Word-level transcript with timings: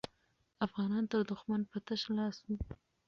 افغانان 0.65 1.03
تر 1.11 1.19
دښمن 1.29 1.61
په 1.71 1.77
تش 1.87 2.01
لاس 2.17 2.37
وو. 2.45 2.55